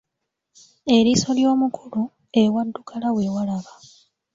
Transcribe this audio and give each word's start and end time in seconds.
Eriiso 0.95 1.29
ly'omukulu, 1.37 2.01
ewaddugala 2.41 3.07
we 3.15 3.23
walaba. 3.35 3.73